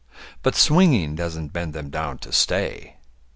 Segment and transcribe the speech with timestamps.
[0.41, 2.97] But swinging doesn't bend them down to stay.